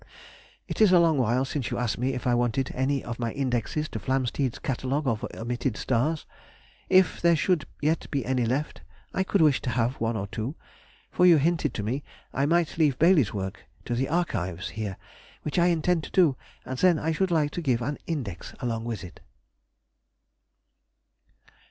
It 0.67 0.81
is 0.81 0.91
a 0.91 0.99
long 0.99 1.19
while 1.19 1.45
since 1.45 1.69
you 1.69 1.77
asked 1.77 1.99
me 1.99 2.15
if 2.15 2.25
I 2.25 2.33
wanted 2.33 2.71
any 2.73 3.03
of 3.03 3.19
my 3.19 3.31
Indexes 3.33 3.87
to 3.89 3.99
Flamsteed's 3.99 4.57
Catalogue 4.57 5.05
of 5.07 5.23
omitted 5.35 5.77
stars. 5.77 6.25
If 6.89 7.21
there 7.21 7.35
should 7.35 7.67
yet 7.83 8.09
be 8.09 8.25
any 8.25 8.43
left, 8.47 8.81
I 9.13 9.21
could 9.21 9.41
wish 9.41 9.61
to 9.61 9.69
have 9.69 10.01
one 10.01 10.17
or 10.17 10.25
two; 10.25 10.55
for 11.11 11.27
you 11.27 11.37
hinted 11.37 11.75
to 11.75 11.83
me 11.83 12.03
I 12.33 12.47
might 12.47 12.79
leave 12.79 12.97
Baily's 12.97 13.31
work 13.31 13.67
to 13.85 13.93
the 13.93 14.09
"Archives" 14.09 14.69
here, 14.69 14.97
which 15.43 15.59
I 15.59 15.67
intend 15.67 16.03
to 16.05 16.09
do, 16.09 16.35
and 16.65 16.79
then 16.79 16.97
I 16.97 17.11
should 17.11 17.29
like 17.29 17.51
to 17.51 17.61
give 17.61 17.83
an 17.83 17.99
Index 18.07 18.55
along 18.59 18.85
with 18.85 19.03
it. 19.03 19.19